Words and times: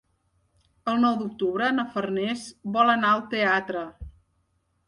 El 0.93 0.97
nou 1.03 1.17
d'octubre 1.19 1.69
na 1.79 1.85
Farners 1.97 2.47
vol 2.79 2.93
anar 2.97 3.13
al 3.19 3.25
teatre. 3.35 3.89